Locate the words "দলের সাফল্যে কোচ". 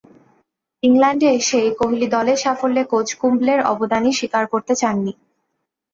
2.15-3.07